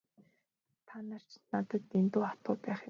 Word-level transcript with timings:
Та 0.93 0.97
ч 1.27 1.29
надад 1.51 1.83
дэндүү 1.93 2.21
хатуу 2.29 2.55
байх 2.63 2.75
юм. 2.77 2.79